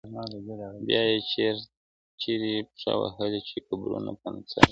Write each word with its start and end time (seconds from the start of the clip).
بیا 0.87 1.01
يې 1.09 1.17
چيري 2.21 2.53
پښه 2.69 2.91
وهلې 3.01 3.39
چي 3.47 3.57
قبرونه 3.67 4.11
په 4.19 4.27
نڅا 4.33 4.49
دي. 4.51 4.59